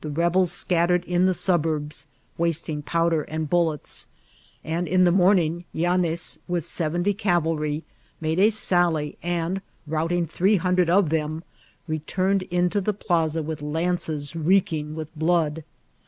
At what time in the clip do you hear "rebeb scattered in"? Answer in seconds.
0.10-1.26